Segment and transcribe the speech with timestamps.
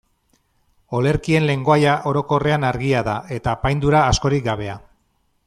[0.99, 4.81] Olerkien lengoaia orokorrean argia da, eta apaindura askorik gabea.